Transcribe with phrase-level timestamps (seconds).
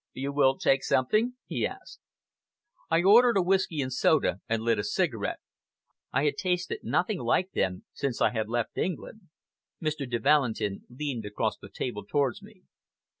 [0.13, 1.99] "You will take something?" he asked.
[2.89, 5.37] I ordered a whisky and soda and lit a cigarette.
[6.11, 9.29] I had tasted nothing like them since I had left England.
[9.79, 10.09] Mr.
[10.09, 12.63] de Valentin leaned across the table towards me.